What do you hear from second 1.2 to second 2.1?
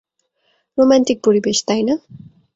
পরিবেশ, তাই না?